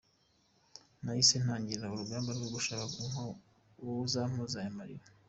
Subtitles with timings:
[1.03, 2.83] Nahise ntangira urugamba rwo gushaka
[4.05, 5.05] uzampoza ayo marira.